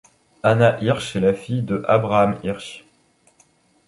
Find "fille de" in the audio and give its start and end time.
1.35-1.85